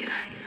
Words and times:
You. 0.00 0.39